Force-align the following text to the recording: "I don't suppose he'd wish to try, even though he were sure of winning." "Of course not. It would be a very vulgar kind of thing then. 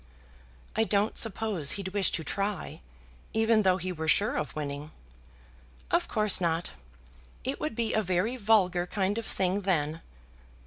"I 0.75 0.83
don't 0.83 1.15
suppose 1.15 1.73
he'd 1.73 1.89
wish 1.89 2.09
to 2.13 2.23
try, 2.23 2.81
even 3.33 3.61
though 3.61 3.77
he 3.77 3.91
were 3.91 4.07
sure 4.07 4.35
of 4.35 4.55
winning." 4.55 4.89
"Of 5.91 6.07
course 6.07 6.41
not. 6.41 6.71
It 7.43 7.59
would 7.59 7.75
be 7.75 7.93
a 7.93 8.01
very 8.01 8.35
vulgar 8.35 8.87
kind 8.87 9.19
of 9.19 9.27
thing 9.27 9.61
then. 9.61 10.01